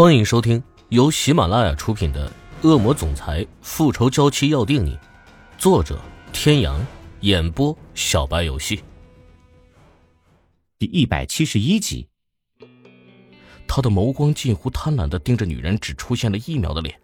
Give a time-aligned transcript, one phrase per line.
[0.00, 2.32] 欢迎收听由喜马拉雅出品的
[2.66, 4.92] 《恶魔总裁复仇娇妻要定你》，
[5.58, 6.00] 作者：
[6.32, 6.80] 天阳，
[7.20, 8.82] 演播：小白游戏。
[10.78, 12.08] 第一百七十一集，
[13.68, 16.98] 他的眸光近乎贪婪的盯着女人只出现了一秒的脸，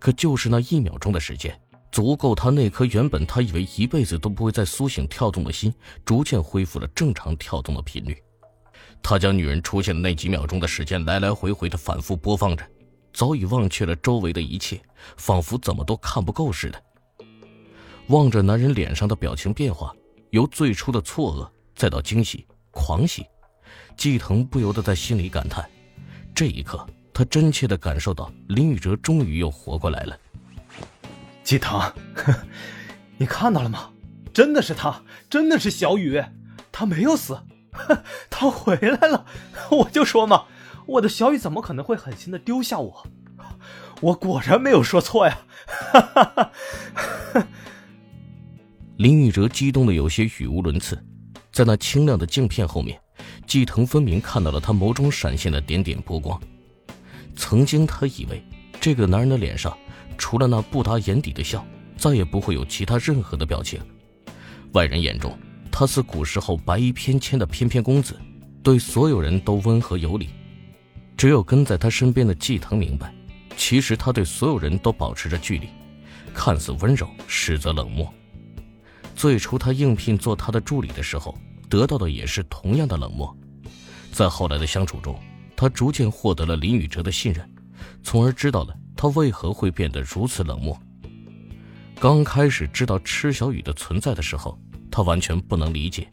[0.00, 1.56] 可就是那一秒钟的时间，
[1.92, 5.72] 足够他那颗原本他以为一辈子都不会再苏醒跳动的心，
[6.04, 8.20] 逐渐恢复了正常跳动的频率。
[9.02, 12.64] 他将女人出现的那几秒钟的时间来来回回的反复播放着，
[13.12, 14.80] 早已忘却了周围的一切，
[15.16, 16.82] 仿佛怎么都看不够似的。
[18.08, 19.94] 望着男人脸上的表情变化，
[20.30, 23.26] 由最初的错愕，再到惊喜、狂喜，
[23.96, 25.68] 季腾不由得在心里感叹：
[26.34, 30.18] 这一刻，他真切的感受到林宇哲终于又活过来了。
[31.42, 31.92] 季腾，
[33.18, 33.90] 你看到了吗？
[34.32, 36.22] 真的是他，真的是小雨，
[36.70, 37.38] 他没有死。
[38.30, 39.26] 他回来了，
[39.70, 40.44] 我就说嘛，
[40.86, 43.06] 我的小雨怎么可能会狠心的丢下我？
[44.00, 45.38] 我果然没有说错呀！
[48.96, 51.02] 林宇哲激动的有些语无伦次，
[51.52, 53.00] 在那清亮的镜片后面，
[53.46, 56.40] 季腾分明看到了他眸中闪现的点点波光。
[57.34, 58.44] 曾经他以为
[58.80, 59.76] 这个男人的脸上，
[60.18, 61.64] 除了那不达眼底的笑，
[61.96, 63.80] 再也不会有其他任何的表情。
[64.72, 65.36] 外人眼中。
[65.72, 68.14] 他似古时候白衣翩跹的翩翩公子，
[68.62, 70.28] 对所有人都温和有礼。
[71.16, 73.12] 只有跟在他身边的季腾明白，
[73.56, 75.68] 其实他对所有人都保持着距离，
[76.34, 78.12] 看似温柔，实则冷漠。
[79.16, 81.36] 最初他应聘做他的助理的时候，
[81.70, 83.34] 得到的也是同样的冷漠。
[84.12, 85.18] 在后来的相处中，
[85.56, 87.48] 他逐渐获得了林宇哲的信任，
[88.02, 90.78] 从而知道了他为何会变得如此冷漠。
[91.98, 94.58] 刚开始知道池小雨的存在的时候。
[94.92, 96.08] 他完全不能理解，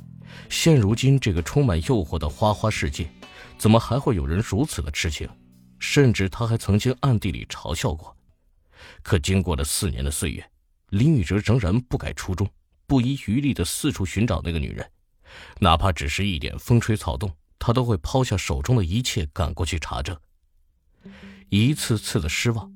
[0.49, 3.11] 现如今这个充满诱惑的花花世界，
[3.57, 5.29] 怎么还会有人如此的痴情？
[5.79, 8.15] 甚至他还曾经暗地里嘲笑过。
[9.03, 10.49] 可经过了四年的岁月，
[10.89, 12.49] 林宇哲仍然不改初衷，
[12.87, 14.89] 不遗余力的四处寻找那个女人，
[15.59, 17.29] 哪怕只是一点风吹草动，
[17.59, 20.17] 他都会抛下手中的一切赶过去查证。
[21.49, 22.71] 一次次的失望，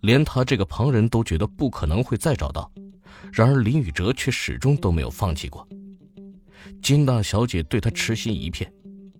[0.00, 2.70] 连他这个旁人都觉得不可能会再找到。
[3.32, 5.66] 然而林宇哲却始终都没有放弃过。
[6.82, 8.72] 金大小姐对他痴心一片，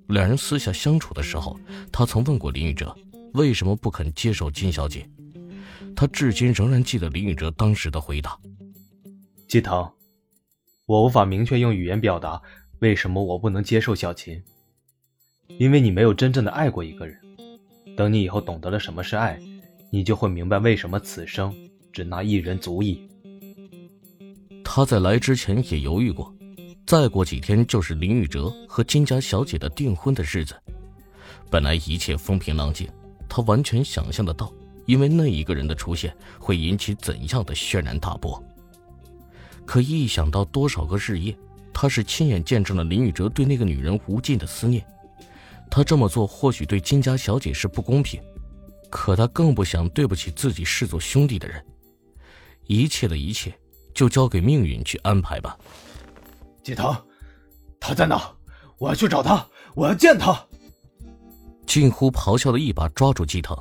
[0.09, 1.59] 两人私下相处的时候，
[1.93, 2.95] 他曾问过林宇哲
[3.35, 5.09] 为什么不肯接受金小姐。
[5.97, 8.39] 他至今仍然记得林宇哲当时的回答
[9.49, 9.91] ：“季腾，
[10.87, 12.41] 我无法明确用语言表达
[12.79, 14.41] 为什么我不能接受小琴，
[15.59, 17.19] 因为你没有真正的爱过一个人。
[17.97, 19.41] 等你以后懂得了什么是爱，
[19.91, 21.55] 你就会明白为什么此生
[21.93, 23.01] 只拿一人足矣。”
[24.63, 26.33] 他在来之前也犹豫过，
[26.87, 30.55] 再过几天就是林宇哲和金家小姐的订婚的日子。
[31.51, 32.87] 本来一切风平浪静，
[33.29, 34.53] 他完全想象得到，
[34.85, 38.43] 因为那一个人的出现会引起怎样的轩然大波。
[39.65, 41.35] 可一想到多少个日夜，
[41.73, 44.85] 他是亲眼见证了林宇哲对那个女人无尽的思念，
[45.71, 48.21] 他这么做或许对金家小姐是不公平，
[48.91, 51.65] 可他更不想对不起自己视作兄弟的人。
[52.67, 53.53] 一切的一切。
[53.95, 55.59] 就交给命运去安排吧。
[56.63, 56.97] 季腾，
[57.81, 58.33] 他在哪？
[58.77, 59.45] 我要去找他，
[59.75, 60.41] 我要见他。
[61.67, 63.57] 近乎咆哮的一把抓住季腾，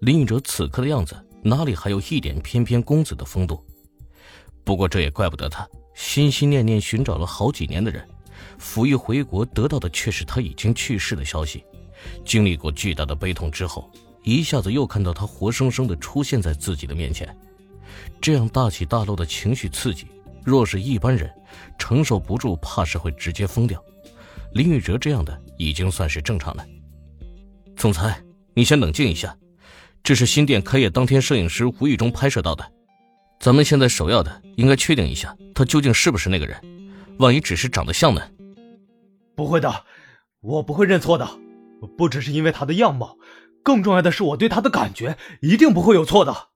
[0.00, 3.64] 林宇哲此刻的样子哪里还有一点翩翩公子的风度？
[4.62, 8.06] 不过这也怪不得他，心心念念寻找了好几年的人，
[8.58, 11.64] 甫一回国得到的却是他已经去世的消息。
[12.26, 13.90] 经历过巨大的悲痛之后，
[14.36, 17.34] 一下子又看到他活生生的出现在自己的面前。
[18.20, 20.06] 这样大起大落的情绪刺激，
[20.44, 21.30] 若是一般人
[21.78, 23.82] 承受不住，怕是会直接疯掉。
[24.52, 26.66] 林宇哲这样的已经算是正常了。
[27.74, 28.22] 总裁，
[28.52, 29.34] 你先冷静一下，
[30.02, 32.72] 这是新店开业当天摄影师无意中拍摄到的。
[33.40, 36.60] 咱们现在首要的应该确定一下，他究竟是不是那个人。
[37.18, 38.20] 万一只是长得像呢？
[39.34, 39.84] 不会的，
[40.40, 41.26] 我不会认错的。
[41.96, 43.16] 不只是因为他的样貌，
[43.62, 46.48] 更重要的是我对他的感觉，一定不会有错的。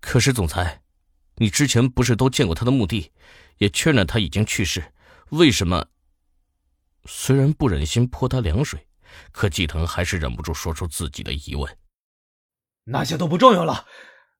[0.00, 0.82] 可是，总裁，
[1.36, 3.12] 你之前不是都见过他的墓地，
[3.58, 4.92] 也确认他已经去世，
[5.30, 5.86] 为什么？
[7.06, 8.86] 虽然不忍心泼他凉水，
[9.32, 11.76] 可季腾还是忍不住说出自己的疑问。
[12.84, 13.86] 那些都不重要了，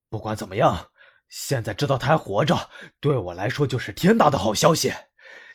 [0.09, 0.91] 不管怎么样，
[1.29, 2.71] 现在知道他还活着，
[3.01, 4.93] 对我来说就是天大的好消息。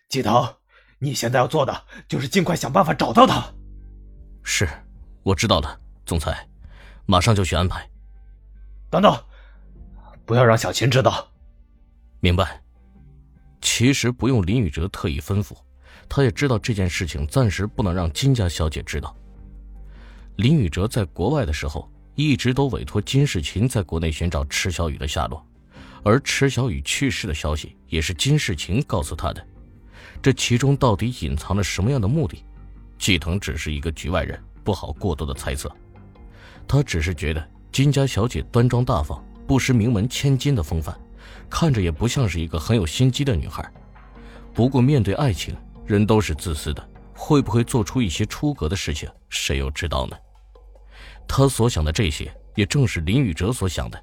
[0.10, 0.58] 季腾，
[1.00, 3.54] 你现在要做的就是尽快想办法找到他。
[4.44, 4.68] 是，
[5.24, 5.80] 我知道了，
[6.10, 6.50] 总裁，
[7.06, 7.88] 马上就去安排。
[8.90, 9.16] 等等。
[10.26, 11.28] 不要让小琴知道。
[12.20, 12.60] 明白。
[13.62, 15.56] 其实不用林宇哲特意吩咐，
[16.08, 19.16] 他也知道这件事情暂时不能让金家小姐知道。
[20.38, 25.46] 林宇哲在国外的时候，一直都委托金世琴在国内寻找池小雨的下落，
[26.04, 29.46] 而池小雨去世的消息也是金世琴告诉他的。
[30.24, 32.44] 这其中到底隐藏了什么样的目的？
[32.98, 35.72] 季腾只是一个局外人，不好过多的猜测。
[36.70, 40.96] 他只是觉得金家小姐端庄大方，不失名门千金的风范，
[41.50, 43.68] 看着也不像是一个很有心机的女孩。
[44.54, 45.58] 不过面对爱情，
[45.88, 50.16] 人都是自私的，会不会做出一些出格的事情，谁又知道呢？
[51.28, 54.00] 他所想的这些，也正是林宇哲所想的。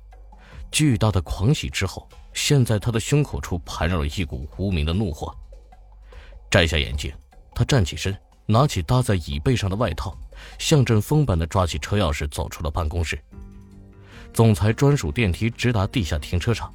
[0.73, 5.33] 巨大的狂喜之后，现在他的胸口处盘绕了一股无名的怒火。
[6.51, 7.13] 摘下眼镜，
[7.55, 8.17] 他站起身，
[8.47, 10.17] 拿起搭在椅背上的外套，
[10.59, 13.19] 像阵风般的抓起车钥匙走出了办公室。
[14.33, 16.73] 总裁专属电梯直达地下停车场，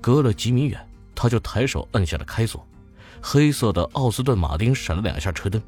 [0.00, 2.66] 隔了几米远，他就抬手摁下了开锁。
[3.22, 5.62] 黑色的奥斯顿马丁闪了两下车灯，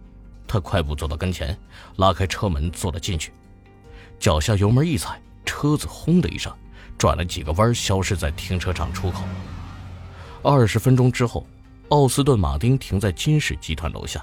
[0.47, 1.57] 他快步走到跟前，
[1.97, 3.33] 拉开车门坐了进去，
[4.19, 6.53] 脚下油门一踩，车子轰的一声，
[6.97, 9.23] 转了几个弯，消失在停车场出口。
[10.43, 11.47] 二十分钟之后。
[11.91, 14.23] 奥斯顿马丁停在金氏集团楼下，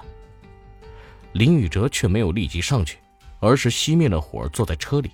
[1.36, 2.98] 林宇哲却没有立即上去，
[3.40, 5.10] 而是熄灭了火，坐在车里。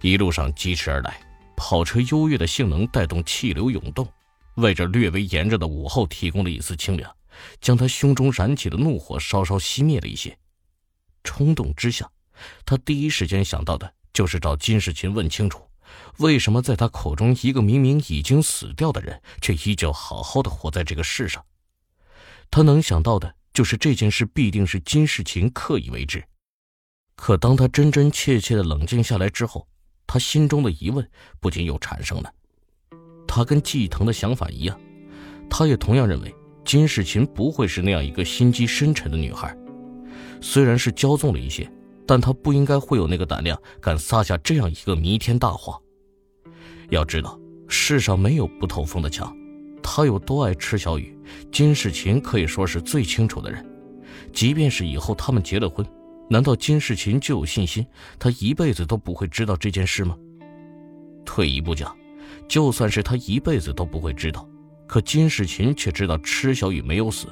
[0.00, 1.20] 一路上疾驰而来，
[1.56, 4.06] 跑车优越的性能带动气流涌动，
[4.54, 7.12] 为这略微炎热的午后提供了一丝清凉，
[7.60, 10.38] 将他胸中燃起的怒火稍稍熄灭了一些。
[11.24, 12.08] 冲动之下，
[12.64, 15.66] 他第一时间想到的就是找金世琴问清楚，
[16.18, 21.44] 为什么在他口中一个明明已经死掉的人，却依旧好好的活在这个世上。
[22.52, 26.22] 他能想到的就是这件事必定是金世琴刻意为之，
[27.14, 29.66] 可当他真真切切的冷静下来之后，
[30.08, 31.08] 他心中的疑问
[31.40, 32.30] 不禁又产生了。
[33.28, 34.78] 他跟季腾的想法一样，
[35.48, 36.34] 他也同样认为
[36.64, 39.56] 金世琴不会是那样一个心机深沉的女孩。
[40.40, 41.70] 虽然是骄纵了一些，
[42.06, 45.80] 但她不应该会有那个胆量敢撒下这样一个弥天大谎。
[46.90, 49.34] 要知道，世上没有不透风的墙。
[49.86, 51.14] 他有多爱池小雨，
[51.52, 53.64] 金世琴可以说是最清楚的人。
[54.32, 55.86] 即便是以后他们结了婚，
[56.28, 57.86] 难道金世琴就有信心
[58.18, 60.16] 他一辈子都不会知道这件事吗？
[61.24, 61.94] 退一步讲，
[62.48, 64.48] 就算是他一辈子都不会知道，
[64.88, 67.28] 可金世琴却知道池小雨没有死。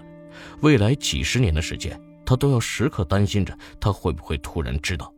[0.61, 5.13] 未来几十年的时间，他都要时刻担心着他会不会突然知道。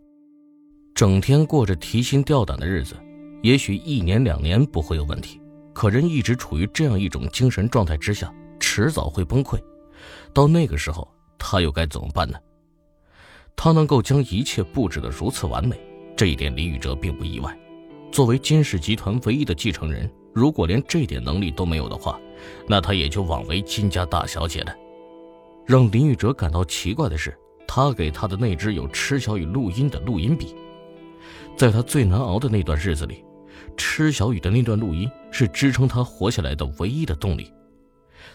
[0.95, 2.95] 整天过着提心吊胆的日子，
[3.43, 5.41] 也许一年两年不会有问题。
[5.75, 9.61] 可人一直处于这样一种精神状态之下，迟早会崩溃。
[10.33, 11.07] 到那个时候，
[11.37, 12.39] 他又该怎么办呢？
[13.57, 15.79] 他能够将一切布置得如此完美，
[16.17, 17.57] 这一点林宇哲并不意外。
[18.13, 22.21] 作为金氏集团唯一的继承人，如果连这点能力都没有的话，
[22.69, 24.73] 那他也就枉为金家大小姐了。
[25.67, 27.37] 让林宇哲感到奇怪的是，
[27.67, 30.55] 他给他的那只有吃小雨录音的录音笔，
[31.57, 33.24] 在他最难熬的那段日子里。
[33.77, 37.53] 吃小雨的那段录音是支撑他活下来的唯一的动力。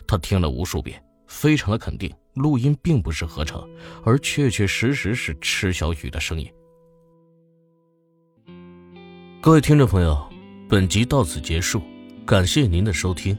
[0.08, 3.68] 他听了无数遍，非常的肯定，录音并不是合成，
[4.04, 6.48] 而确确实实是吃小雨的声音。
[9.42, 10.22] 各位听众朋友，
[10.68, 11.82] 本集到此结束，
[12.26, 13.38] 感谢您的收听。